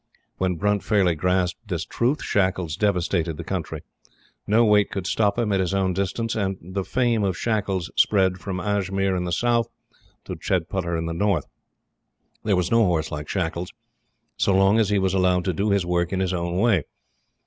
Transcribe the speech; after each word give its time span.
When 0.39 0.55
Brunt 0.55 0.81
fairly 0.83 1.13
grasped 1.13 1.67
this 1.67 1.85
truth, 1.85 2.23
Shackles 2.23 2.75
devastated 2.75 3.37
the 3.37 3.43
country. 3.43 3.81
No 4.47 4.65
weight 4.65 4.89
could 4.89 5.05
stop 5.05 5.37
him 5.37 5.51
at 5.53 5.59
his 5.59 5.75
own 5.75 5.93
distance; 5.93 6.33
and 6.35 6.57
the 6.59 6.83
fame 6.83 7.23
of 7.23 7.37
Shackles 7.37 7.91
spread 7.95 8.39
from 8.39 8.57
Ajmir 8.57 9.15
in 9.15 9.25
the 9.25 9.31
South, 9.31 9.67
to 10.25 10.35
Chedputter 10.35 10.97
in 10.97 11.05
the 11.05 11.13
North. 11.13 11.45
There 12.43 12.55
was 12.55 12.71
no 12.71 12.83
horse 12.85 13.11
like 13.11 13.29
Shackles, 13.29 13.73
so 14.37 14.55
long 14.55 14.79
as 14.79 14.89
he 14.89 14.97
was 14.97 15.13
allowed 15.13 15.45
to 15.45 15.53
do 15.53 15.69
his 15.69 15.85
work 15.85 16.11
in 16.11 16.19
his 16.19 16.33
own 16.33 16.57
way. 16.57 16.85